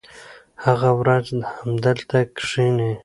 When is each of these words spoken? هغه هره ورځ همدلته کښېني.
هغه 0.63 0.89
هره 0.91 0.97
ورځ 1.01 1.25
همدلته 1.59 2.17
کښېني. 2.37 2.91